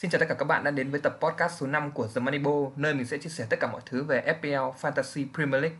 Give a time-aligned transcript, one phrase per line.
[0.00, 2.20] Xin chào tất cả các bạn đã đến với tập podcast số 5 của The
[2.20, 5.76] Moneyball, nơi mình sẽ chia sẻ tất cả mọi thứ về FPL Fantasy Premier League.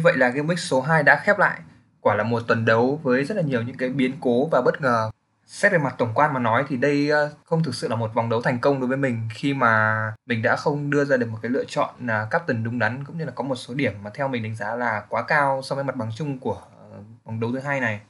[0.00, 1.60] Như vậy là Game Week số 2 đã khép lại.
[2.00, 4.80] Quả là một tuần đấu với rất là nhiều những cái biến cố và bất
[4.80, 5.10] ngờ.
[5.46, 8.14] Xét về mặt tổng quan mà nói thì đây ờ, không thực sự là một
[8.14, 11.26] vòng đấu thành công đối với mình khi mà mình đã không đưa ra được
[11.30, 13.92] một cái lựa chọn là captain đúng đắn cũng như là có một số điểm
[14.02, 16.98] mà theo mình đánh giá là quá cao so với mặt bằng chung của ờ,
[17.24, 18.00] vòng đấu thứ hai này.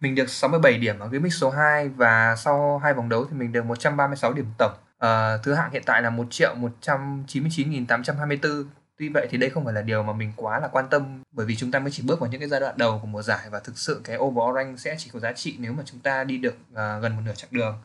[0.00, 3.36] Mình được 67 điểm ở Game Week số 2 và sau hai vòng đấu thì
[3.36, 4.72] mình được 136 điểm tổng.
[4.96, 6.54] Uh, thứ hạng hiện tại là 1 triệu
[6.86, 8.64] 199.824
[8.98, 11.46] Tuy vậy thì đây không phải là điều mà mình quá là quan tâm bởi
[11.46, 13.50] vì chúng ta mới chỉ bước vào những cái giai đoạn đầu của mùa giải
[13.50, 16.24] và thực sự cái overall rank sẽ chỉ có giá trị nếu mà chúng ta
[16.24, 17.78] đi được uh, gần một nửa chặng đường.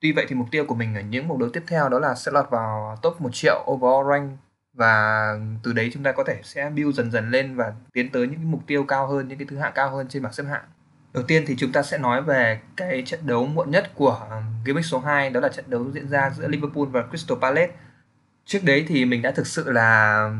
[0.00, 2.14] Tuy vậy thì mục tiêu của mình ở những mục đấu tiếp theo đó là
[2.14, 4.38] sẽ lọt vào top 1 triệu overall rank
[4.72, 8.26] và từ đấy chúng ta có thể sẽ build dần dần lên và tiến tới
[8.26, 10.44] những cái mục tiêu cao hơn, những cái thứ hạng cao hơn trên bảng xếp
[10.44, 10.64] hạng.
[11.12, 14.42] Đầu tiên thì chúng ta sẽ nói về cái trận đấu muộn nhất của à,
[14.64, 17.72] Game Week số 2 đó là trận đấu diễn ra giữa Liverpool và Crystal Palace
[18.50, 20.30] trước đấy thì mình đã thực sự là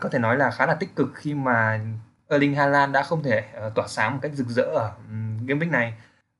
[0.00, 1.80] có thể nói là khá là tích cực khi mà
[2.28, 4.92] Erling Haaland đã không thể ờ, tỏa sáng một cách rực rỡ ở
[5.46, 5.94] game week này.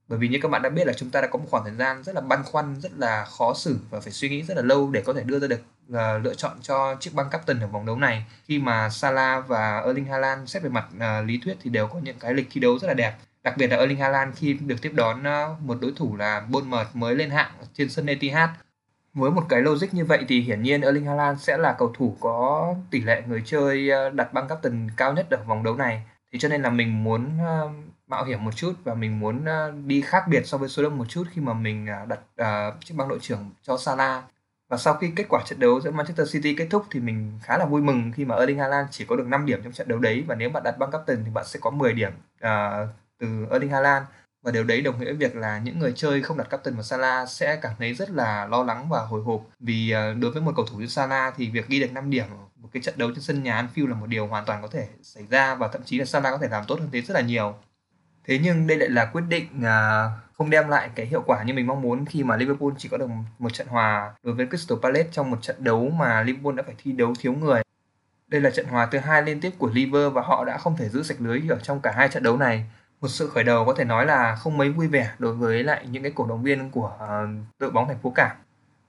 [0.09, 1.75] Bởi vì như các bạn đã biết là chúng ta đã có một khoảng thời
[1.75, 4.63] gian rất là băn khoăn rất là khó xử và phải suy nghĩ rất là
[4.63, 5.61] lâu để có thể đưa ra được
[5.93, 8.25] uh, lựa chọn cho chiếc băng captain ở vòng đấu này.
[8.45, 11.99] Khi mà Salah và Erling Haaland xét về mặt uh, lý thuyết thì đều có
[11.99, 13.15] những cái lịch thi đấu rất là đẹp.
[13.43, 16.97] Đặc biệt là Erling Haaland khi được tiếp đón uh, một đối thủ là Bournemouth
[16.97, 18.51] mới lên hạng trên sân Etihad
[19.15, 22.17] với một cái logic như vậy thì hiển nhiên Erling Haaland sẽ là cầu thủ
[22.21, 26.03] có tỷ lệ người chơi ờ, đặt băng captain cao nhất ở vòng đấu này.
[26.33, 27.69] Thì cho nên là mình muốn ờ,
[28.07, 30.99] mạo hiểm một chút và mình muốn ờ, đi khác biệt so với số đông
[30.99, 34.25] một chút khi mà mình đặt uh, chiếc băng đội trưởng cho Salah.
[34.69, 37.59] Và sau khi kết quả trận đấu giữa Manchester City kết thúc thì mình khá
[37.59, 39.99] là vui mừng khi mà Erling Haaland chỉ có được 5 điểm trong trận đấu
[39.99, 42.13] đấy và nếu bạn đặt băng captain thì bạn sẽ có 10 điểm
[42.45, 44.05] uh, từ Erling Haaland
[44.43, 47.29] và điều đấy đồng nghĩa việc là những người chơi không đặt captain vào Salah
[47.29, 50.53] sẽ cảm thấy rất là lo lắng và hồi hộp vì ờ, đối với một
[50.57, 53.21] cầu thủ như Salah thì việc ghi được 5 điểm một cái trận đấu trên
[53.21, 55.99] sân nhà Anfield là một điều hoàn toàn có thể xảy ra và thậm chí
[55.99, 57.55] là Salah có thể làm tốt hơn thế rất là nhiều.
[58.25, 61.55] Thế nhưng đây lại là quyết định ờ, không đem lại cái hiệu quả như
[61.55, 63.07] mình mong muốn khi mà Liverpool chỉ có được
[63.39, 66.75] một trận hòa đối với Crystal Palace trong một trận đấu mà Liverpool đã phải
[66.79, 67.63] thi đấu thiếu người.
[68.29, 70.89] Đây là trận hòa thứ hai liên tiếp của Liverpool và họ đã không thể
[70.89, 72.65] giữ sạch lưới ở trong cả hai trận đấu này
[73.01, 75.87] một sự khởi đầu có thể nói là không mấy vui vẻ đối với lại
[75.91, 77.27] những cái cổ động viên của ờ,
[77.59, 78.37] đội bóng thành phố Cảng.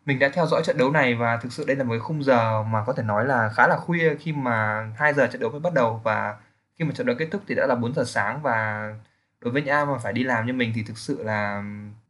[0.05, 2.63] Mình đã theo dõi trận đấu này và thực sự đây là một khung giờ
[2.63, 5.59] mà có thể nói là khá là khuya khi mà 2 giờ trận đấu mới
[5.59, 6.35] bắt đầu và
[6.79, 8.89] khi mà trận đấu kết thúc thì đã là 4 giờ sáng và
[9.41, 11.63] đối với những ai mà phải đi làm như mình thì thực sự là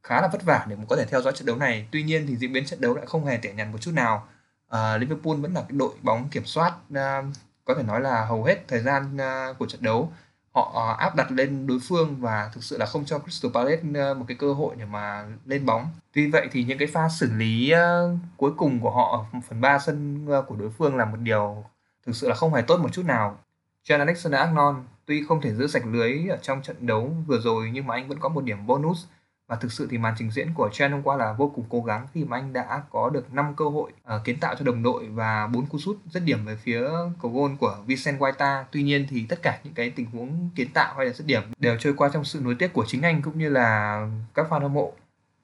[0.03, 1.87] khá là vất vả để mà có thể theo dõi trận đấu này.
[1.91, 4.27] Tuy nhiên thì diễn biến trận đấu lại không hề tẻ nhạt một chút nào.
[4.75, 7.25] Uh, Liverpool vẫn là cái đội bóng kiểm soát uh,
[7.65, 10.11] có thể nói là hầu hết thời gian uh, của trận đấu
[10.51, 13.81] họ ờ, áp đặt lên đối phương và thực sự là không cho Crystal Palace
[13.95, 15.87] ờ, một cái cơ hội để mà lên bóng.
[16.13, 19.61] Tuy vậy thì những cái pha xử lý ờ, cuối cùng của họ ở phần
[19.61, 21.63] 3 sân của đối phương là một điều
[22.05, 23.37] thực sự là không hề tốt một chút nào.
[23.85, 27.87] John Alexander-Arnold tuy không thể giữ sạch lưới ở trong trận đấu vừa rồi nhưng
[27.87, 29.05] mà anh vẫn có một điểm bonus
[29.51, 31.81] và thực sự thì màn trình diễn của Chen hôm qua là vô cùng cố
[31.81, 34.83] gắng khi mà anh đã có được 5 cơ hội uh, kiến tạo cho đồng
[34.83, 36.81] đội và 4 cú sút dứt điểm về phía
[37.21, 38.65] cầu gôn của Vincent Guaita.
[38.71, 41.41] Tuy nhiên thì tất cả những cái tình huống kiến tạo hay là dứt điểm
[41.59, 43.99] đều trôi qua trong sự nối tiếc của chính anh cũng như là
[44.33, 44.93] các fan hâm mộ.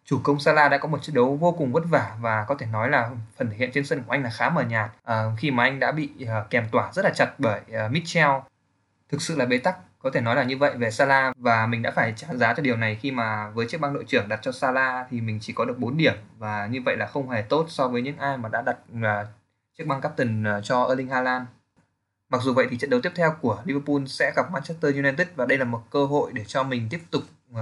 [0.06, 2.66] Chủ công Salah đã có một trận đấu vô cùng vất vả và có thể
[2.66, 5.52] nói là phần thể hiện trên sân của anh là khá mờ nhạt uh, khi
[5.52, 8.32] mà anh đã bị uh, kèm tỏa rất là chặt bởi uh, Mitchell.
[9.10, 11.82] Thực sự là bế tắc có thể nói là như vậy về Salah và mình
[11.82, 14.40] đã phải trả giá cho điều này khi mà với chiếc băng đội trưởng đặt
[14.42, 17.42] cho Salah thì mình chỉ có được 4 điểm và như vậy là không hề
[17.42, 19.28] tốt so với những ai mà đã đặt uh,
[19.78, 21.48] chiếc băng captain uh, cho Erling Haaland.
[22.30, 25.46] Mặc dù vậy thì trận đấu tiếp theo của Liverpool sẽ gặp Manchester United và
[25.46, 27.58] đây là một cơ hội để cho mình tiếp tục uh,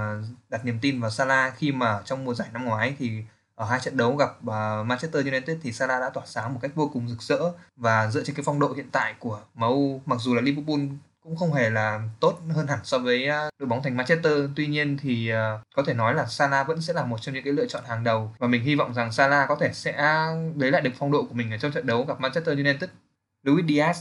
[0.50, 3.24] đặt niềm tin vào Salah khi mà trong mùa giải năm ngoái thì
[3.56, 6.72] ở hai trận đấu gặp uh, Manchester United thì Salah đã tỏa sáng một cách
[6.76, 7.40] vô cùng rực rỡ
[7.76, 10.80] và dựa trên cái phong độ hiện tại của MU mặc dù là Liverpool
[11.26, 14.34] cũng không hề là tốt hơn hẳn so với à, đội bóng thành Manchester.
[14.56, 17.44] Tuy nhiên thì à, có thể nói là Salah vẫn sẽ là một trong những
[17.44, 19.94] cái lựa chọn hàng đầu và mình hy vọng rằng Salah có thể sẽ
[20.58, 22.90] lấy lại được phong độ của mình ở trong trận đấu gặp Manchester United.
[23.44, 23.94] Luis Diaz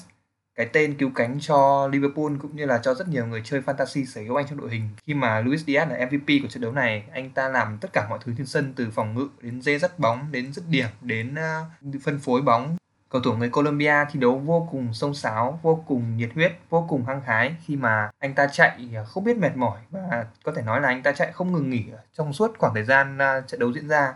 [0.55, 4.05] cái tên cứu cánh cho Liverpool cũng như là cho rất nhiều người chơi fantasy
[4.05, 4.89] sở hữu anh trong đội hình.
[5.03, 8.07] Khi mà Luis Diaz là MVP của trận đấu này, anh ta làm tất cả
[8.11, 11.35] mọi thứ trên sân từ phòng ngự đến dê dắt bóng, đến dứt điểm, đến
[11.35, 11.61] à,
[12.05, 12.77] phân phối bóng
[13.15, 16.87] Cầu thủ người Colombia thi đấu vô cùng sông sáo, vô cùng nhiệt huyết, vô
[16.89, 20.53] cùng hăng hái khi mà anh ta chạy à, không biết mệt mỏi và có
[20.53, 23.41] thể nói là anh ta chạy không ngừng nghỉ trong suốt khoảng thời gian à,
[23.41, 24.15] trận đấu diễn ra.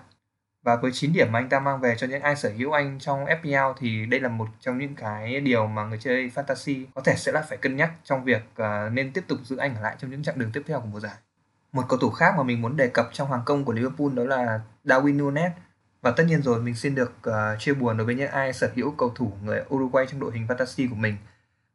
[0.62, 2.98] Và với 9 điểm mà anh ta mang về cho những ai sở hữu anh
[2.98, 7.02] trong FPL thì đây là một trong những cái điều mà người chơi fantasy có
[7.04, 9.80] thể sẽ là phải cân nhắc trong việc à, nên tiếp tục giữ anh ở
[9.80, 11.16] lại trong những chặng đường tiếp theo của mùa giải.
[11.72, 14.24] Một cầu thủ khác mà mình muốn đề cập trong hoàng công của Liverpool đó
[14.24, 15.52] là Darwin Nunes.
[16.02, 18.70] Và tất nhiên rồi mình xin được uh, chia buồn đối với những ai sở
[18.74, 21.16] hữu cầu thủ người Uruguay trong đội hình fantasy của mình.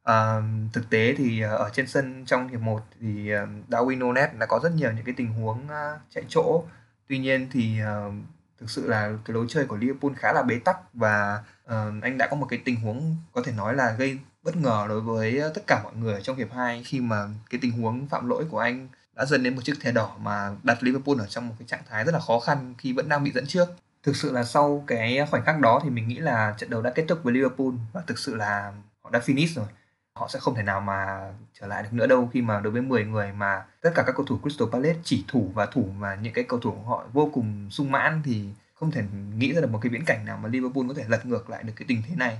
[0.09, 0.43] Uh,
[0.73, 4.45] thực tế thì uh, ở trên sân trong hiệp 1 thì uh, Darwin Nunes đã
[4.45, 6.63] có rất nhiều những cái tình huống uh, chạy chỗ.
[7.07, 8.13] Tuy nhiên thì uh,
[8.59, 12.17] thực sự là cái lối chơi của Liverpool khá là bế tắc và uh, anh
[12.17, 15.41] đã có một cái tình huống có thể nói là gây bất ngờ đối với
[15.53, 18.59] tất cả mọi người trong hiệp 2 khi mà cái tình huống phạm lỗi của
[18.59, 21.67] anh đã dần đến một chiếc thẻ đỏ mà đặt Liverpool ở trong một cái
[21.67, 23.67] trạng thái rất là khó khăn khi vẫn đang bị dẫn trước.
[24.03, 26.91] Thực sự là sau cái khoảnh khắc đó thì mình nghĩ là trận đấu đã
[26.95, 29.65] kết thúc với Liverpool và thực sự là họ đã finish rồi.
[30.15, 32.81] Họ sẽ không thể nào mà trở lại được nữa đâu khi mà đối với
[32.81, 36.15] 10 người mà tất cả các cầu thủ Crystal Palace chỉ thủ và thủ mà
[36.15, 39.03] những cái cầu thủ của họ vô cùng sung mãn thì không thể
[39.37, 41.63] nghĩ ra được một cái viễn cảnh nào mà Liverpool có thể lật ngược lại
[41.63, 42.37] được cái tình thế này.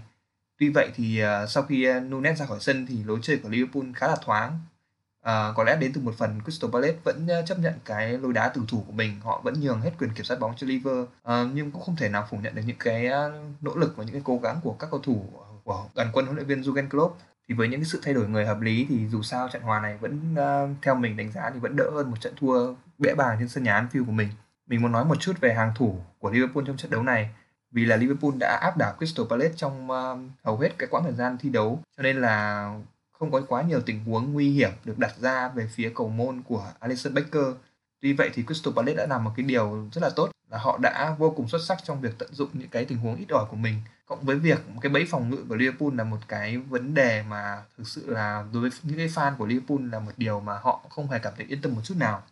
[0.59, 3.85] Tuy vậy thì uh, sau khi Nunes ra khỏi sân thì lối chơi của Liverpool
[3.95, 4.59] khá là thoáng
[5.23, 8.33] À, có lẽ đến từ một phần Crystal Palace vẫn ờ, chấp nhận cái lối
[8.33, 9.19] đá tử thủ của mình.
[9.23, 11.05] Họ vẫn nhường hết quyền kiểm soát bóng cho Liver.
[11.23, 13.31] À, nhưng cũng không thể nào phủ nhận được những cái ờ,
[13.61, 15.25] nỗ lực và những cái cố gắng của các cầu thủ
[15.63, 17.17] của đoàn quân huấn luyện viên Jurgen Klopp.
[17.47, 19.79] Thì với những cái sự thay đổi người hợp lý thì dù sao trận hòa
[19.79, 23.15] này vẫn uh, theo mình đánh giá thì vẫn đỡ hơn một trận thua bẽ
[23.15, 24.29] bàng trên sân nhà Anfield của mình.
[24.67, 27.29] Mình muốn nói một chút về hàng thủ của Liverpool trong trận đấu này.
[27.71, 31.13] Vì là Liverpool đã áp đảo Crystal Palace trong uh, hầu hết cái quãng thời
[31.13, 31.79] gian thi đấu.
[31.97, 32.67] Cho nên là
[33.23, 36.41] không có quá nhiều tình huống nguy hiểm được đặt ra về phía cầu môn
[36.41, 37.45] của Alisson Becker.
[38.01, 40.77] Tuy vậy thì Crystal Palace đã làm một cái điều rất là tốt, là họ
[40.81, 43.45] đã vô cùng xuất sắc trong việc tận dụng những cái tình huống ít ỏi
[43.49, 43.75] của mình.
[44.05, 47.61] Cộng với việc cái bẫy phòng ngự của Liverpool là một cái vấn đề mà
[47.77, 50.81] thực sự là đối với những cái fan của Liverpool là một điều mà họ
[50.89, 52.23] không hề cảm thấy yên tâm một chút nào.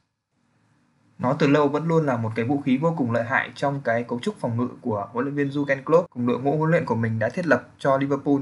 [1.20, 3.82] Nó từ lâu vẫn luôn là một cái vũ khí vô cùng lợi hại trong
[3.84, 6.10] cái cấu trúc phòng ngự của huấn luyện viên Jurgen Klopp.
[6.10, 8.38] Cùng đội ngũ huấn luyện của mình đã thiết lập cho Liverpool.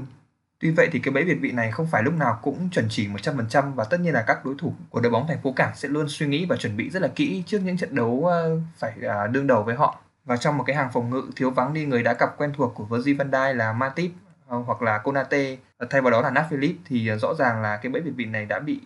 [0.60, 3.08] Tuy vậy thì cái bẫy việt vị này không phải lúc nào cũng chuẩn chỉ
[3.08, 5.88] 100% và tất nhiên là các đối thủ của đội bóng thành phố Cảng sẽ
[5.88, 8.92] luôn suy nghĩ và chuẩn bị rất là kỹ trước những trận đấu ờ, phải
[9.08, 10.00] à, đương đầu với họ.
[10.24, 12.74] Và trong một cái hàng phòng ngự thiếu vắng đi, người đá cặp quen thuộc
[12.74, 14.10] của Virgil van Dijk là Matip
[14.48, 17.76] ờ, hoặc là Konate ờ, thay vào đó là Nat Philip thì rõ ràng là
[17.76, 18.80] cái bẫy việt vị này đã bị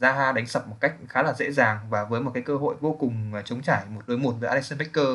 [0.00, 2.74] Zaha đánh sập một cách khá là dễ dàng và với một cái cơ hội
[2.80, 5.06] vô cùng chống trải một đối một với Alisson Becker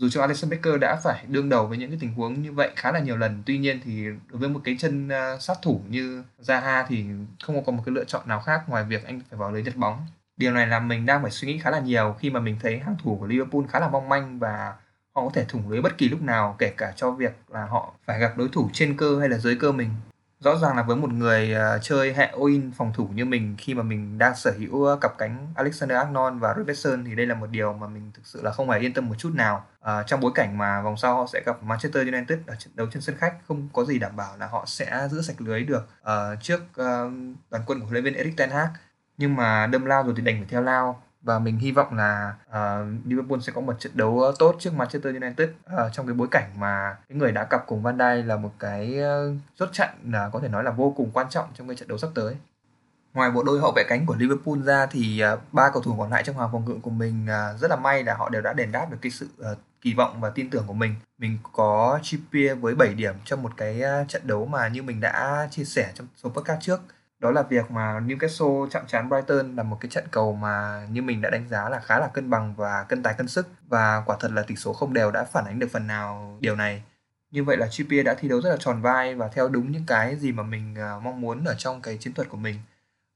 [0.00, 2.70] dù cho Alisson Becker đã phải đương đầu với những cái tình huống như vậy
[2.76, 5.80] khá là nhiều lần tuy nhiên thì đối với một cái chân uh, sát thủ
[5.88, 7.04] như Zaha thì
[7.42, 9.76] không có một cái lựa chọn nào khác ngoài việc anh phải vào lưới nhặt
[9.76, 10.06] bóng.
[10.36, 12.78] Điều này làm mình đang phải suy nghĩ khá là nhiều khi mà mình thấy
[12.78, 14.74] hàng thủ của Liverpool khá là mong manh và
[15.14, 17.94] họ có thể thủng lưới bất kỳ lúc nào kể cả cho việc là họ
[18.06, 19.90] phải gặp đối thủ trên cơ hay là dưới cơ mình
[20.40, 23.74] rõ ràng là với một người uh, chơi hệ all phòng thủ như mình khi
[23.74, 27.34] mà mình đang sở hữu uh, cặp cánh Alexander Arnold và Robertson thì đây là
[27.34, 29.66] một điều mà mình thực sự là không phải yên tâm một chút nào.
[29.80, 32.86] Uh, trong bối cảnh mà vòng sau họ sẽ gặp Manchester United ở trận đấu
[32.92, 35.88] trên sân khách không có gì đảm bảo là họ sẽ giữ sạch lưới được
[36.02, 37.12] uh, trước uh,
[37.50, 38.68] đoàn quân của huấn luyện viên Erik ten Hag.
[39.18, 42.34] Nhưng mà đâm lao rồi thì đành phải theo lao và mình hy vọng là
[42.48, 46.14] uh, Liverpool sẽ có một trận đấu ờ, tốt trước Manchester United uh, trong cái
[46.14, 49.68] bối cảnh mà cái người đã cặp cùng Van Dijk là một cái uh, chốt
[49.72, 52.10] chặn là có thể nói là vô cùng quan trọng trong cái trận đấu sắp
[52.14, 52.36] tới.
[53.14, 55.22] Ngoài bộ đôi hậu vệ cánh của Liverpool ra thì
[55.52, 57.76] ba uh, cầu thủ còn lại trong hàng phòng ngự của mình uh, rất là
[57.76, 60.50] may là họ đều đã đền đáp được cái sự uh, kỳ vọng và tin
[60.50, 60.94] tưởng của mình.
[61.18, 65.00] Mình có Trippier với 7 điểm trong một cái uh, trận đấu mà như mình
[65.00, 66.80] đã chia sẻ trong số podcast trước
[67.20, 71.02] đó là việc mà Newcastle chạm trán Brighton là một cái trận cầu mà như
[71.02, 73.48] mình đã đánh giá là khá là cân bằng và cân tài cân sức.
[73.68, 76.56] Và quả thật là tỷ số không đều đã phản ánh được phần nào điều
[76.56, 76.82] này.
[77.30, 79.86] Như vậy là Trippier đã thi đấu rất là tròn vai và theo đúng những
[79.86, 82.56] cái gì mà mình à, mong muốn ở trong cái chiến thuật của mình.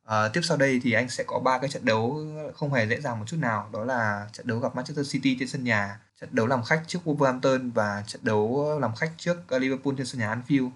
[0.04, 2.18] À, tiếp sau đây thì anh sẽ có ba cái trận đấu
[2.54, 3.70] không hề dễ dàng một chút nào.
[3.72, 6.98] Đó là trận đấu gặp Manchester City trên sân nhà trận đấu làm khách trước
[7.04, 10.70] Wolverhampton và trận đấu làm khách trước à, Liverpool trên sân nhà Anfield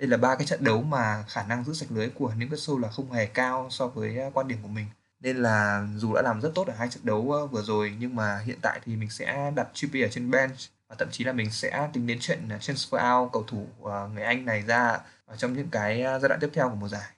[0.00, 2.88] đây là ba cái trận đấu mà khả năng giữ sạch lưới của Newcastle là
[2.88, 4.86] không hề cao so với à, quan điểm của mình
[5.20, 8.16] nên là dù đã làm rất tốt ở hai trận đấu à, vừa rồi, nhưng
[8.16, 10.56] mà hiện tại thì mình sẽ đặt Trippier ở trên bench
[10.88, 13.66] và thậm chí là mình sẽ tính đến chuyện à, transfer out cầu thủ
[14.14, 17.08] người Anh này ra ở trong những cái giai đoạn tiếp theo của mùa giải.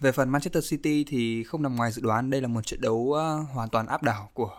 [0.00, 3.16] Về phần Manchester City thì không nằm ngoài dự đoán, đây là một trận đấu
[3.52, 4.50] hoàn toàn áp đảo của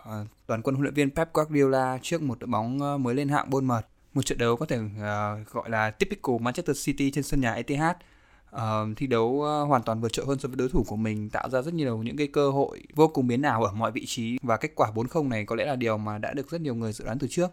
[0.46, 3.84] toàn quân huấn luyện viên Pep Guardiola trước một đội bóng mới lên hạng Bournemouth
[4.14, 7.96] một trận đấu có thể uh, gọi là typical Manchester City trên sân nhà Etihad.
[8.56, 8.60] Uh,
[8.96, 11.50] thi đấu uh, hoàn toàn vượt trội hơn so với đối thủ của mình tạo
[11.50, 14.38] ra rất nhiều những cái cơ hội vô cùng biến ảo ở mọi vị trí
[14.42, 16.92] và kết quả 4-0 này có lẽ là điều mà đã được rất nhiều người
[16.92, 17.50] dự đoán từ trước.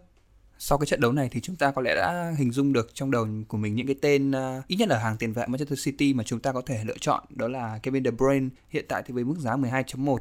[0.60, 3.12] Sau cái trận đấu này thì chúng ta có lẽ đã hình dung được trong
[3.12, 6.14] đầu của mình những cái tên uh, ít nhất là hàng tiền vệ Manchester City
[6.14, 9.14] mà chúng ta có thể lựa chọn đó là Kevin De Bruyne hiện tại thì
[9.14, 10.20] với mức giá 12.1 uh,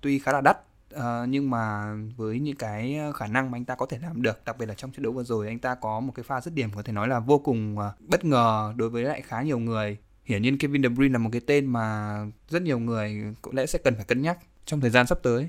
[0.00, 0.58] tuy khá là đắt
[0.94, 4.22] Uh, nhưng mà với những cái ờ, khả năng mà anh ta có thể làm
[4.22, 6.40] được đặc biệt là trong trận đấu vừa rồi anh ta có một cái pha
[6.40, 9.42] dứt điểm có thể nói là vô cùng uh, bất ngờ đối với lại khá
[9.42, 9.98] nhiều người.
[10.24, 12.16] Hiển nhiên Kevin De Bruyne là một cái tên mà
[12.48, 15.48] rất nhiều người có lẽ sẽ cần phải cân nhắc trong thời gian sắp tới.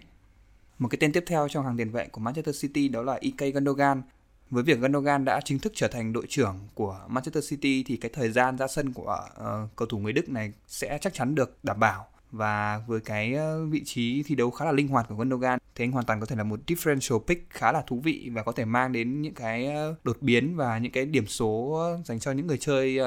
[0.79, 3.51] Một cái tên tiếp theo trong hàng tiền vệ của Manchester City đó là Ike
[3.51, 4.01] Gundogan.
[4.49, 8.11] Với việc Gundogan đã chính thức trở thành đội trưởng của Manchester City thì cái
[8.13, 11.57] thời gian ra sân của uh, cầu thủ người Đức này sẽ chắc chắn được
[11.63, 15.15] đảm bảo và với cái ờ, vị trí thi đấu khá là linh hoạt của
[15.15, 18.29] Gundogan, thì anh hoàn toàn có thể là một differential pick khá là thú vị
[18.33, 21.73] và có thể mang đến những cái ờ, đột biến và những cái điểm số
[21.73, 22.99] ờ, dành cho những người chơi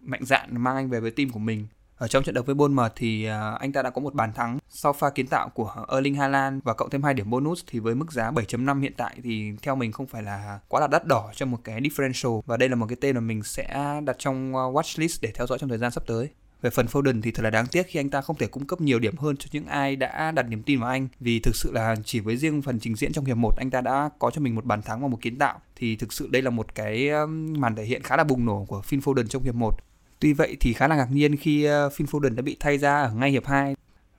[0.00, 1.66] mạnh dạn mang anh về với team của mình
[1.96, 3.24] ở trong trận đấu với Bournemouth thì
[3.58, 6.74] anh ta đã có một bàn thắng sau pha kiến tạo của Erling Haaland và
[6.74, 9.92] cộng thêm hai điểm bonus thì với mức giá 7.5 hiện tại thì theo mình
[9.92, 12.86] không phải là quá là đắt đỏ cho một cái differential và đây là một
[12.88, 16.02] cái tên mà mình sẽ đặt trong watchlist để theo dõi trong thời gian sắp
[16.06, 16.28] tới.
[16.62, 18.80] Về phần Foden thì thật là đáng tiếc khi anh ta không thể cung cấp
[18.80, 21.08] nhiều điểm hơn cho những ai đã đặt niềm tin vào anh.
[21.20, 23.80] Vì thực sự là chỉ với riêng phần trình diễn trong hiệp 1 anh ta
[23.80, 25.60] đã có cho mình một bàn thắng và một kiến tạo.
[25.76, 28.64] Thì thực sự đây là một cái um, màn thể hiện khá là bùng nổ
[28.68, 29.74] của Phil Foden trong hiệp 1.
[30.20, 33.02] Tuy vậy thì khá là ngạc nhiên khi uh, Phil Foden đã bị thay ra
[33.02, 33.74] ở ngay hiệp 2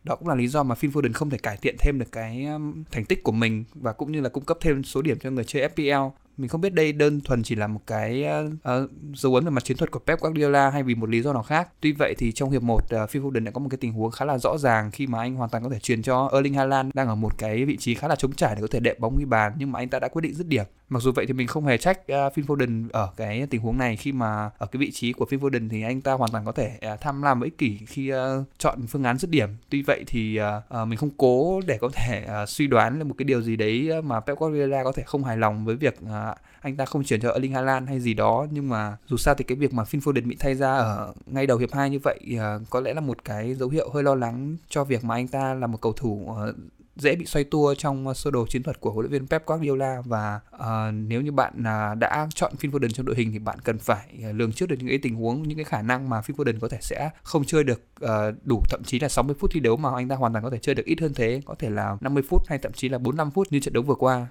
[0.06, 2.46] đó cũng là lý do mà Phil Foden không thể cải thiện thêm được cái
[2.46, 5.32] um, thành tích của mình và cũng như là cung cấp thêm số điểm cho
[5.32, 8.26] người chơi FPL mình không biết đây đơn thuần chỉ là một cái
[8.56, 11.34] uh, dấu ấn về mặt chiến thuật của Pep Guardiola hay vì một lý do
[11.34, 11.70] nào khác.
[11.82, 13.94] Tuy vậy thì trong hiệp 1 uh, ờ, Phil Foden đã có một cái tình
[13.94, 16.54] huống khá là rõ ràng khi mà anh hoàn toàn có thể truyền cho Erling
[16.54, 18.96] Haaland đang ở một cái vị trí khá là trống trải để có thể đệm
[19.00, 20.66] bóng ghi bàn nhưng mà anh ta đã quyết định dứt điểm.
[20.90, 23.78] Mặc dù vậy thì mình không hề trách uh, Phil Foden ở cái tình huống
[23.78, 26.46] này khi mà ở cái vị trí của Phil Foden thì anh ta hoàn toàn
[26.46, 28.18] có thể uh, tham lam với ích kỷ khi uh,
[28.58, 29.50] chọn phương án dứt điểm.
[29.70, 33.04] Tuy vậy thì uh, uh, mình không cố để có thể uh, suy đoán là
[33.04, 35.96] một cái điều gì đấy mà Pep Guardiola có thể không hài lòng với việc
[36.04, 39.36] uh, anh ta không chuyển cho Erling Haaland hay gì đó nhưng mà dù sao
[39.36, 42.00] thì cái việc mà Phil Foden bị thay ra ở ngay đầu hiệp 2 như
[42.04, 45.16] vậy uh, có lẽ là một cái dấu hiệu hơi lo lắng cho việc mà
[45.16, 46.56] anh ta là một cầu thủ uh,
[46.96, 49.46] dễ bị xoay tua trong ờ, sơ đồ chiến thuật của huấn luyện viên Pep
[49.46, 50.02] Guardiola.
[50.06, 53.60] Và uh, nếu như bạn uh, đã chọn Phil Foden trong đội hình thì bạn
[53.60, 56.22] cần phải uh, lường trước được những cái tình huống những cái khả năng mà
[56.22, 58.10] Phil Foden có thể sẽ không chơi được uh,
[58.44, 60.58] đủ thậm chí là 60 phút thi đấu mà anh ta hoàn toàn có thể
[60.58, 61.42] chơi được ít hơn thế.
[61.46, 63.96] Có thể là 50 phút hay thậm chí là 45 phút như trận đấu vừa
[63.96, 64.28] qua.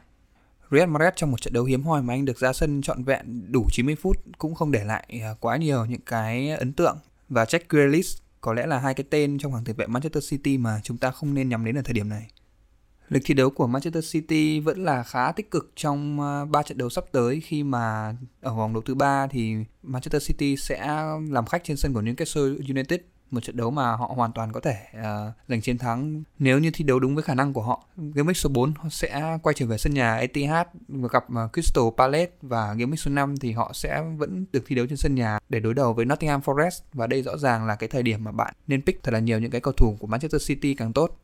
[0.71, 3.53] Real Madrid trong một trận đấu hiếm hoi mà anh được ra sân trọn vẹn
[3.53, 6.99] đủ 90 phút cũng không để lại quá nhiều những cái ấn tượng.
[7.29, 10.59] Và Jack Grealish có lẽ là hai cái tên trong hàng tiền vệ Manchester City
[10.59, 12.29] mà chúng ta không nên nhắm đến ở thời điểm này.
[13.15, 16.79] Lịch thi đấu của Manchester City vẫn là khá tích cực trong à, 3 trận
[16.79, 20.87] đấu sắp tới khi mà ở vòng đấu thứ ba thì Manchester City sẽ
[21.31, 24.61] làm khách trên sân của Newcastle United một trận đấu mà họ hoàn toàn có
[24.61, 27.85] thể uh, giành chiến thắng nếu như thi đấu đúng với khả năng của họ.
[27.97, 31.53] Game week số 4 họ sẽ quay trở về sân nhà Etihad và gặp uh,
[31.53, 34.97] Crystal Palace và game week số 5 thì họ sẽ vẫn được thi đấu trên
[34.97, 38.03] sân nhà để đối đầu với Nottingham Forest và đây rõ ràng là cái thời
[38.03, 40.75] điểm mà bạn nên pick thật là nhiều những cái cầu thủ của Manchester City
[40.75, 41.21] càng tốt.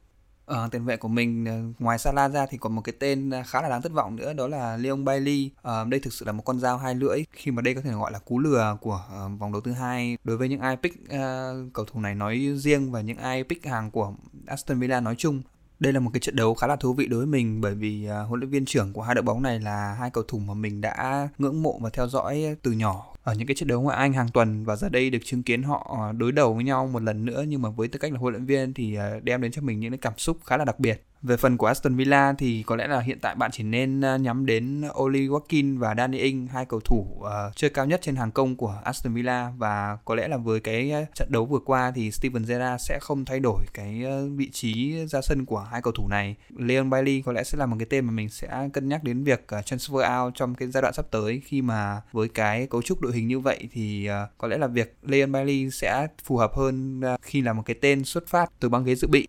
[0.50, 3.30] Ở ờ, tiền vệ của mình ờ, ngoài Salah ra thì còn một cái tên
[3.30, 5.50] ờ, khá là đáng thất vọng nữa đó là Leon Bailey.
[5.56, 7.80] À, ờ, đây thực sự là một con dao hai lưỡi khi mà đây có
[7.80, 10.76] thể gọi là cú lừa của uh, vòng đấu thứ hai đối với những ai
[10.76, 14.14] pick uh, cầu thủ này nói riêng và những ai pick hàng của
[14.46, 15.42] Aston Villa nói chung.
[15.80, 18.08] Đây là một cái trận đấu khá là thú vị đối với mình bởi vì
[18.22, 20.54] uh, huấn luyện viên trưởng của hai đội bóng này là hai cầu thủ mà
[20.54, 23.96] mình đã ngưỡng mộ và theo dõi từ nhỏ ở những cái trận đấu ngoại
[23.96, 26.86] Anh hàng tuần và giờ đây được chứng kiến họ ờ, đối đầu với nhau
[26.86, 29.40] một lần nữa nhưng mà với tư cách là huấn luyện viên thì ờ, đem
[29.40, 31.02] đến cho mình những cái cảm xúc khá là đặc biệt.
[31.22, 34.18] Về phần của Aston Villa thì có lẽ là hiện tại bạn chỉ nên ờ,
[34.18, 38.16] nhắm đến Oli Watkins và Danny Ing, hai cầu thủ uh, chơi cao nhất trên
[38.16, 39.52] hàng công của Aston Villa.
[39.56, 42.98] Và có lẽ là với cái ờ, trận đấu vừa qua thì Steven Gerrard sẽ
[43.00, 44.04] không thay đổi cái
[44.36, 46.36] vị trí ra sân của hai cầu thủ này.
[46.56, 49.24] Leon Bailey có lẽ sẽ là một cái tên mà mình sẽ cân nhắc đến
[49.24, 51.42] việc uh, transfer out trong cái giai đoạn sắp tới.
[51.44, 54.66] Khi mà với cái cấu trúc đội hình như vậy thì uh, có lẽ là
[54.66, 58.50] việc Leon Bailey sẽ phù hợp hơn uh, khi là một cái tên xuất phát
[58.60, 59.28] từ băng ghế dự bị.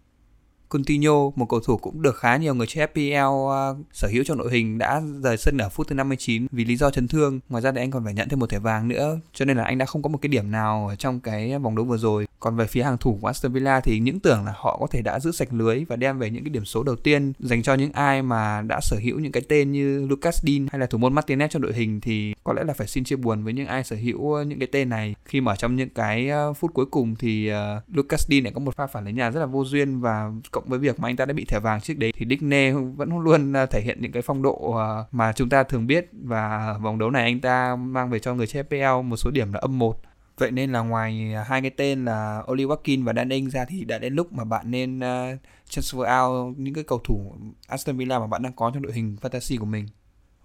[0.72, 4.24] Coutinho, một cầu thủ cũng được khá nhiều người chơi FPL uh, à, sở hữu
[4.24, 7.40] trong đội hình đã rời sân ở phút thứ 59 vì lý do chấn thương.
[7.50, 9.64] Ngoài ra thì anh còn phải nhận thêm một thẻ vàng nữa, cho nên là
[9.64, 12.28] anh đã không có một cái điểm nào ở trong cái vòng đấu vừa rồi.
[12.40, 15.02] Còn về phía hàng thủ của Aston Villa thì những tưởng là họ có thể
[15.02, 17.74] đã giữ sạch lưới và đem về những cái điểm số đầu tiên dành cho
[17.74, 20.98] những ai mà đã sở hữu những cái tên như Lucas Dean hay là thủ
[20.98, 23.68] môn Martinez trong đội hình thì có lẽ là phải xin chia buồn với những
[23.68, 26.74] ai sở hữu những cái tên này khi mà ở trong những cái à, phút
[26.74, 29.46] cuối cùng thì uh, Lucas Dean lại có một pha phản lấy nhà rất là
[29.46, 32.14] vô duyên và cộng với việc mà anh ta đã bị thẻ vàng trước đấy
[32.18, 35.64] thì Digne vẫn luôn à, thể hiện những cái phong độ à, mà chúng ta
[35.64, 39.18] thường biết và vòng đấu này anh ta mang về cho người chơi FPL một
[39.18, 40.02] số điểm là âm 1
[40.42, 43.98] Vậy nên là ngoài hai cái tên là Oli Watkins và Danin ra thì đã
[43.98, 45.40] đến lúc mà bạn nên uh,
[45.70, 47.36] transfer out những cái cầu thủ
[47.68, 49.88] Aston Villa mà bạn đang có trong đội hình fantasy của mình.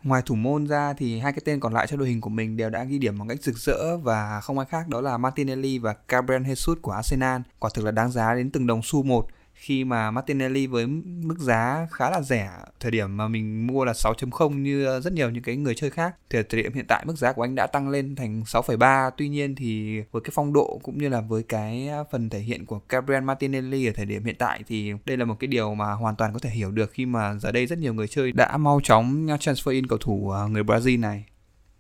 [0.03, 2.57] Ngoài thủ môn ra thì hai cái tên còn lại cho đội hình của mình
[2.57, 5.79] đều đã ghi điểm bằng cách rực rỡ và không ai khác đó là Martinelli
[5.79, 7.41] và Gabriel Jesus của Arsenal.
[7.59, 11.39] Quả thực là đáng giá đến từng đồng xu một khi mà Martinelli với mức
[11.39, 15.43] giá khá là rẻ thời điểm mà mình mua là 6.0 như rất nhiều những
[15.43, 17.89] cái người chơi khác thì thời điểm hiện tại mức giá của anh đã tăng
[17.89, 21.89] lên thành 6,3 tuy nhiên thì với cái phong độ cũng như là với cái
[22.11, 25.37] phần thể hiện của Gabriel Martinelli ở thời điểm hiện tại thì đây là một
[25.41, 27.95] cái điều mà hoàn toàn có thể hiểu được khi mà giờ đây rất nhiều
[27.95, 31.25] người chơi đã mau chóng transfer in cầu thủ ờ, người Brazil này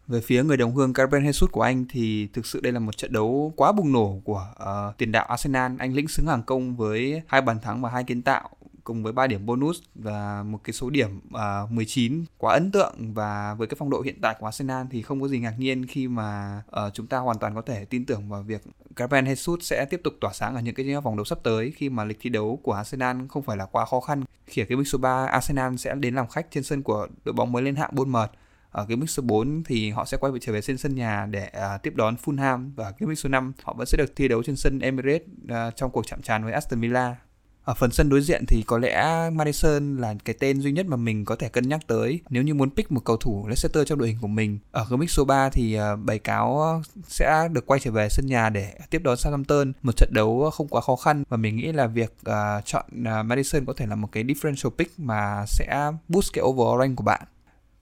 [0.08, 2.96] về phía người đồng hương Gabriel Jesus của anh thì thực sự đây là một
[2.96, 5.72] trận đấu quá bùng nổ của uh, tiền đạo Arsenal.
[5.78, 8.50] Anh lĩnh xứng hàng công với hai bàn thắng và hai kiến tạo
[8.84, 12.70] cùng với 3 điểm bonus và một cái số điểm ờ, uh, 19 quá ấn
[12.70, 15.54] tượng và với cái phong độ hiện tại của Arsenal thì không có gì ngạc
[15.58, 18.62] nhiên khi mà uh, chúng ta hoàn toàn có thể tin tưởng vào việc
[18.96, 21.88] Gabriel Jesus sẽ tiếp tục tỏa sáng ở những cái vòng đấu sắp tới khi
[21.88, 24.24] mà lịch thi đấu của Arsenal không phải là quá khó khăn.
[24.46, 27.32] Khi ở cái week số 3 Arsenal sẽ đến làm khách trên sân của đội
[27.32, 28.30] bóng mới lên hạng Bournemouth
[28.76, 31.50] ở cái mix số 4 thì họ sẽ quay trở về trên sân nhà để
[31.56, 34.42] uh, tiếp đón Fulham và cái mix số 5 họ vẫn sẽ được thi đấu
[34.42, 37.16] trên sân Emirates uh, trong cuộc chạm trán với Aston Villa.
[37.64, 40.96] Ở phần sân đối diện thì có lẽ Madison là cái tên duy nhất mà
[40.96, 43.98] mình có thể cân nhắc tới nếu như muốn pick một cầu thủ Leicester trong
[43.98, 44.58] đội hình của mình.
[44.70, 45.78] Ở cái mix số 3 thì
[46.16, 50.10] uh, cáo sẽ được quay trở về sân nhà để tiếp đón Southampton, một trận
[50.12, 53.72] đấu không quá khó khăn và mình nghĩ là việc uh, chọn uh, Madison có
[53.76, 57.22] thể là một cái differential pick mà sẽ boost cái overall rank của bạn.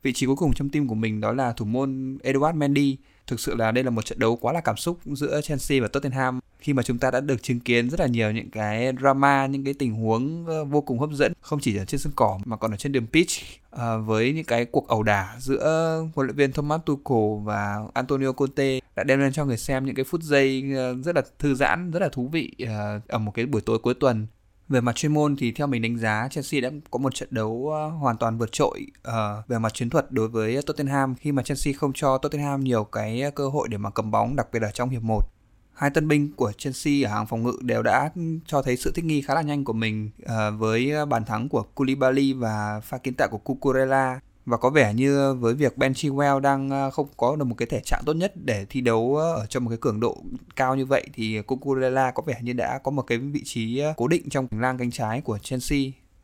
[0.04, 2.96] Vị trí cuối cùng trong team của mình đó là thủ môn Edward Mendy.
[3.26, 5.88] Thực sự là đây là một trận đấu quá là cảm xúc giữa Chelsea và
[5.88, 9.46] Tottenham khi mà chúng ta đã được chứng kiến rất là nhiều những cái drama,
[9.46, 12.38] những cái tình huống ờ, vô cùng hấp dẫn không chỉ ở trên sân cỏ
[12.44, 13.30] mà còn ở trên đường pitch
[13.70, 18.32] à, với những cái cuộc ẩu đả giữa huấn luyện viên Thomas Tuchel và Antonio
[18.32, 21.54] Conte đã đem lên cho người xem những cái phút giây ờ, rất là thư
[21.54, 22.52] giãn, rất là thú vị
[23.08, 24.26] ở một cái buổi tối cuối tuần
[24.68, 27.70] về mặt chuyên môn thì theo mình đánh giá Chelsea đã có một trận đấu
[27.72, 31.42] ờ, hoàn toàn vượt trội uh, về mặt chiến thuật đối với Tottenham khi mà
[31.42, 34.62] Chelsea không cho Tottenham nhiều cái ờ, cơ hội để mà cầm bóng đặc biệt
[34.62, 35.20] là trong hiệp 1.
[35.74, 38.10] Hai tân binh của Chelsea ở hàng phòng ngự đều đã
[38.46, 41.62] cho thấy sự thích nghi khá là nhanh của mình uh, với bàn thắng của
[41.62, 46.40] Koulibaly và pha kiến tạo của Cucurella và có vẻ như với việc Ben Chilwell
[46.40, 49.34] đang ờ, không có được một cái thể trạng tốt nhất để thi đấu ờ,
[49.34, 50.16] ở trong một cái cường độ
[50.56, 53.92] cao như vậy thì Cucurella có vẻ như đã có một cái vị trí ờ,
[53.96, 55.78] cố định trong hành lang cánh trái của Chelsea.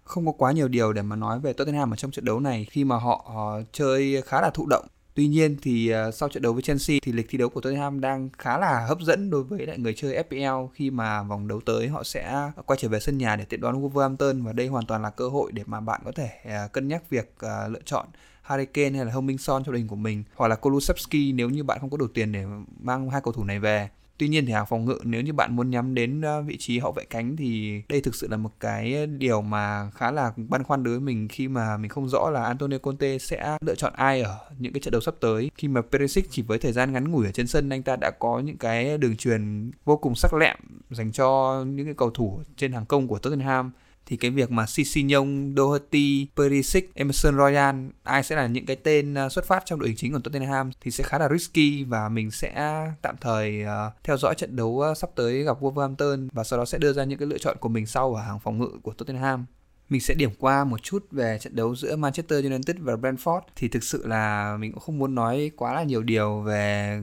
[0.04, 2.66] Không có quá nhiều điều để mà nói về Tottenham ở trong trận đấu này
[2.70, 4.86] khi mà họ chơi khá là thụ động.
[5.20, 8.00] Tuy nhiên thì uh, sau trận đấu với Chelsea thì lịch thi đấu của Tottenham
[8.00, 11.60] đang khá là hấp dẫn đối với lại người chơi FPL khi mà vòng đấu
[11.60, 14.66] tới họ sẽ ờ, quay trở về sân nhà để tiếp đón Wolverhampton và đây
[14.66, 17.72] hoàn toàn là cơ hội để mà bạn có thể uh, cân nhắc việc uh,
[17.72, 18.06] lựa chọn
[18.42, 21.48] Harry Kane hay là Hong Son cho đội hình của mình hoặc là Kulusevski nếu
[21.48, 22.44] như bạn không có đủ tiền để
[22.80, 23.88] mang hai cầu thủ này về.
[24.20, 26.78] Tuy nhiên thì hàng phòng ngự, nếu như bạn muốn nhắm đến ờ, vị trí
[26.78, 30.32] hậu vệ cánh thì đây thực sự là một cái ờ, điều mà khá là
[30.36, 33.74] băn khoăn đối với mình khi mà mình không rõ là Antonio Conte sẽ lựa
[33.74, 35.50] chọn ai ở những cái trận đấu sắp tới.
[35.54, 38.10] Khi mà Perisic chỉ với thời gian ngắn ngủi ở trên sân, anh ta đã
[38.18, 40.56] có những cái đường truyền vô cùng sắc lẹm
[40.90, 43.72] dành cho những cái cầu thủ trên hàng công của Tottenham
[44.10, 48.76] thì cái việc mà Cici Nhông, Doherty, Perisic, Emerson Royal ai sẽ là những cái
[48.76, 51.84] tên à, xuất phát trong đội hình chính của Tottenham thì sẽ khá là risky
[51.84, 56.28] và mình sẽ tạm thời uh, theo dõi trận đấu à, sắp tới gặp Wolverhampton
[56.32, 58.40] và sau đó sẽ đưa ra những cái lựa chọn của mình sau ở hàng
[58.40, 59.46] phòng ngự của Tottenham.
[59.88, 63.40] Mình sẽ điểm qua một chút về trận đấu giữa Manchester United và Brentford.
[63.56, 66.98] Thì thực sự là mình cũng không muốn nói quá là nhiều điều về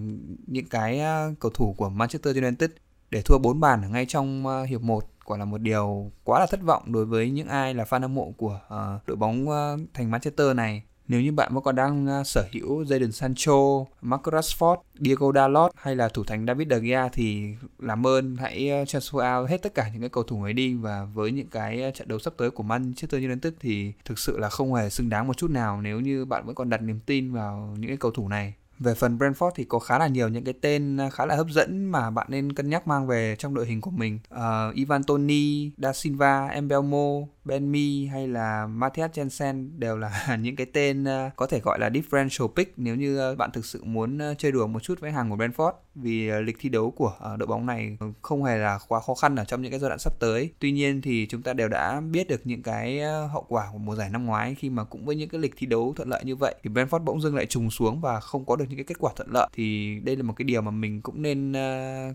[0.48, 1.02] những cái
[1.40, 2.70] cầu thủ của Manchester United
[3.12, 6.62] để thua 4 bàn ngay trong hiệp 1 quả là một điều quá là thất
[6.64, 10.12] vọng đối với những ai là fan hâm mộ của uh, đội bóng uh, thành
[10.12, 10.84] Manchester này.
[11.08, 15.72] Nếu như bạn vẫn còn đang uh, sở hữu Jadon Sancho, Marcus Rashford, Diego Dalot
[15.76, 19.74] hay là thủ thành David De Gea thì làm ơn hãy transfer out hết tất
[19.74, 22.52] cả những cái cầu thủ ấy đi và với những cái trận đấu sắp tới
[22.52, 26.00] của Manchester United thì thực sự là không hề xứng đáng một chút nào nếu
[26.00, 28.54] như bạn vẫn còn đặt niềm tin vào những cái cầu thủ này.
[28.80, 31.50] Về phần Brentford thì có khá là nhiều những cái tên à, khá là hấp
[31.50, 34.20] dẫn mà bạn nên cân nhắc mang về trong đội hình của mình.
[34.36, 40.56] Uh, Ivan Toni, Da Silva, Embelmo, Ben Mi hay là Matthias Jensen đều là những
[40.56, 43.84] cái tên ờ, có thể gọi là differential pick nếu như ờ, bạn thực sự
[43.84, 47.14] muốn ờ, chơi đùa một chút với hàng của Brentford vì lịch thi đấu của
[47.38, 50.00] đội bóng này không hề là quá khó khăn ở trong những cái giai đoạn
[50.00, 50.52] sắp tới.
[50.60, 53.96] Tuy nhiên thì chúng ta đều đã biết được những cái hậu quả của mùa
[53.96, 56.36] giải năm ngoái khi mà cũng với những cái lịch thi đấu thuận lợi như
[56.36, 58.96] vậy thì Brentford bỗng dưng lại trùng xuống và không có được những cái kết
[59.00, 61.54] quả thuận lợi thì đây là một cái điều mà mình cũng nên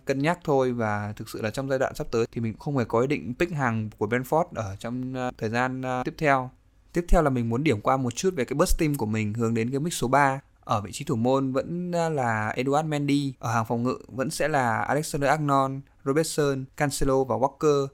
[0.05, 2.61] cân nhắc thôi và thực sự là trong giai đoạn sắp tới thì mình cũng
[2.61, 6.03] không hề có ý định pick hàng của Brentford ở trong Ờ, thời gian ờ,
[6.05, 6.51] tiếp theo.
[6.93, 9.35] Tiếp theo là mình muốn điểm qua một chút về cái bus team của mình
[9.35, 10.41] hướng đến cái mix số 3.
[10.61, 14.31] Ở vị trí thủ môn vẫn ờ, là Eduard Mendy, ở hàng phòng ngự vẫn
[14.31, 17.87] sẽ là Alexander Arnold, Robertson, Cancelo và Walker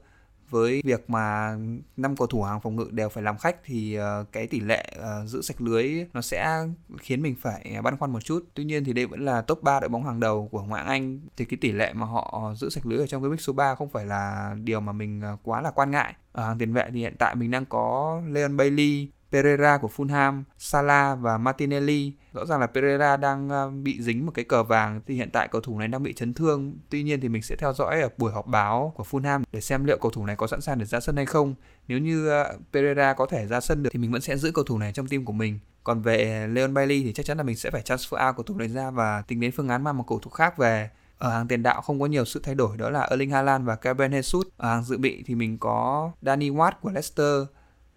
[0.49, 1.55] với việc mà
[1.97, 3.97] năm cầu thủ hàng phòng ngự đều phải làm khách thì
[4.31, 4.85] cái tỷ lệ
[5.25, 6.65] giữ sạch lưới nó sẽ
[6.99, 8.45] khiến mình phải băn khoăn một chút.
[8.53, 11.19] Tuy nhiên thì đây vẫn là top 3 đội bóng hàng đầu của ngoại Anh
[11.37, 13.75] thì cái tỷ lệ mà họ giữ sạch lưới ở trong cái mix số 3
[13.75, 16.15] không phải là điều mà mình quá là quan ngại.
[16.39, 20.43] Ở hàng tiền vệ thì hiện tại mình đang có Leon Bailey, Pereira của Fulham,
[20.57, 22.13] Salah và Martinelli.
[22.33, 25.47] Rõ ràng là Pereira đang ờ, bị dính một cái cờ vàng thì hiện tại
[25.47, 26.77] cầu thủ này đang bị chấn thương.
[26.89, 29.85] Tuy nhiên thì mình sẽ theo dõi ở buổi họp báo của Fulham để xem
[29.85, 31.55] liệu cầu thủ này có sẵn sàng để ra sân hay không.
[31.87, 34.65] Nếu như ờ, Pereira có thể ra sân được thì mình vẫn sẽ giữ cầu
[34.65, 35.59] thủ này trong team của mình.
[35.83, 38.55] Còn về Leon Bailey thì chắc chắn là mình sẽ phải transfer out cầu thủ
[38.57, 41.47] này ra và tính đến phương án mang một cầu thủ khác về ở hàng
[41.47, 44.43] tiền đạo không có nhiều sự thay đổi đó là Erling Haaland và Gabriel Jesus.
[44.57, 47.43] Ở hàng dự bị thì mình có Danny Watt của Leicester,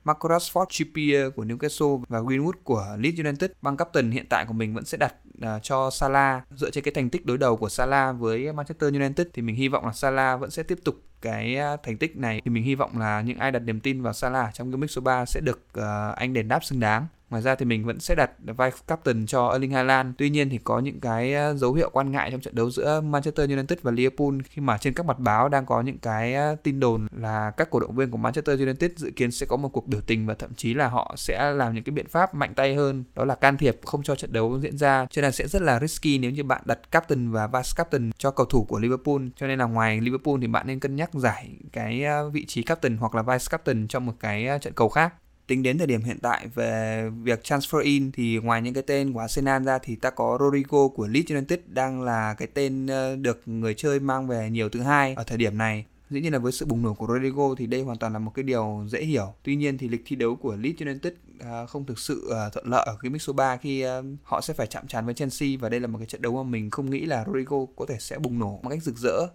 [0.05, 3.51] Marcus Rashford, Trippier của Newcastle và Greenwood của Leeds United.
[3.63, 6.93] Băng captain hiện tại của mình vẫn sẽ đặt uh, cho Salah dựa trên cái
[6.95, 10.41] thành tích đối đầu của Salah với Manchester United thì mình hy vọng là Salah
[10.41, 13.39] vẫn sẽ tiếp tục cái à, thành tích này thì mình hy vọng là những
[13.39, 16.33] ai đặt niềm tin vào Salah trong cái mix số 3 sẽ được uh, anh
[16.33, 17.07] đền đáp xứng đáng.
[17.33, 20.15] Ngoài ra thì mình vẫn sẽ đặt vai captain cho Erling Haaland.
[20.19, 23.01] Tuy nhiên thì có những cái ờ, dấu hiệu quan ngại trong trận đấu giữa
[23.01, 26.57] Manchester United và Liverpool khi mà trên các mặt báo đang có những cái ờ,
[26.63, 29.69] tin đồn là các cổ động viên của Manchester United dự kiến sẽ có một
[29.69, 32.55] cuộc biểu tình và thậm chí là họ sẽ làm những cái biện pháp mạnh
[32.55, 35.07] tay hơn, đó là can thiệp không cho trận đấu diễn ra.
[35.11, 38.31] Cho nên sẽ rất là risky nếu như bạn đặt captain và vice captain cho
[38.31, 39.23] cầu thủ của Liverpool.
[39.37, 42.63] Cho nên là ngoài Liverpool thì bạn nên cân nhắc giải cái ờ, vị trí
[42.63, 45.15] captain hoặc là vice captain trong một cái trận cầu khác
[45.47, 49.13] tính đến thời điểm hiện tại về việc transfer in thì ngoài những cái tên
[49.13, 53.17] của Arsenal ra thì ta có Rodrigo của Leeds United đang là cái tên ờ,
[53.17, 55.85] được người chơi mang về nhiều thứ hai ở thời điểm này.
[56.11, 58.33] Dĩ nhiên là với sự bùng nổ của Rodrigo thì đây hoàn toàn là một
[58.35, 59.35] cái điều dễ hiểu.
[59.43, 62.67] Tuy nhiên thì lịch thi đấu của Leeds United ờ, không thực sự ờ, thuận
[62.67, 63.85] lợi ở cái mix số 3 khi
[64.23, 66.51] họ sẽ phải chạm trán với Chelsea và đây là một cái trận đấu mà
[66.51, 69.27] mình không nghĩ là Rodrigo có thể sẽ bùng nổ một cách rực rỡ.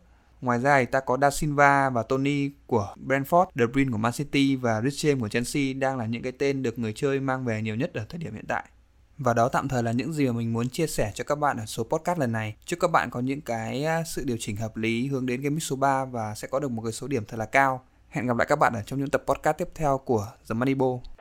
[0.41, 4.13] Ngoài ra thì ta có Da Silva và Tony của Brentford, De Bruyne của Man
[4.13, 7.45] City và Rich James của Chelsea đang là những cái tên được người chơi mang
[7.45, 8.63] về nhiều nhất ở thời điểm hiện tại.
[9.17, 11.57] Và đó tạm thời là những gì mà mình muốn chia sẻ cho các bạn
[11.57, 12.55] ở số podcast lần này.
[12.65, 15.49] Chúc các bạn có những cái à, sự điều chỉnh hợp lý hướng đến cái
[15.49, 17.81] mix số 3 và sẽ có được một cái số điểm thật là cao.
[18.09, 21.16] Hẹn gặp lại các bạn ở trong những tập podcast tiếp theo của The Moneyball.